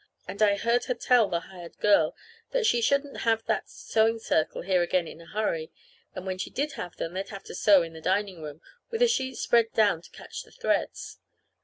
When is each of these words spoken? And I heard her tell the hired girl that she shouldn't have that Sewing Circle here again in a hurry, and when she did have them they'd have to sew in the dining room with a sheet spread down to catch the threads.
And 0.27 0.41
I 0.41 0.57
heard 0.57 0.85
her 0.85 0.95
tell 0.95 1.29
the 1.29 1.41
hired 1.41 1.77
girl 1.77 2.15
that 2.49 2.65
she 2.65 2.81
shouldn't 2.81 3.17
have 3.17 3.45
that 3.45 3.69
Sewing 3.69 4.17
Circle 4.17 4.63
here 4.63 4.81
again 4.81 5.07
in 5.07 5.21
a 5.21 5.27
hurry, 5.27 5.71
and 6.15 6.25
when 6.25 6.39
she 6.39 6.49
did 6.49 6.71
have 6.71 6.95
them 6.97 7.13
they'd 7.13 7.29
have 7.29 7.43
to 7.43 7.53
sew 7.53 7.83
in 7.83 7.93
the 7.93 8.01
dining 8.01 8.41
room 8.41 8.61
with 8.89 9.03
a 9.03 9.07
sheet 9.07 9.37
spread 9.37 9.71
down 9.73 10.01
to 10.01 10.09
catch 10.09 10.41
the 10.41 10.49
threads. 10.49 11.19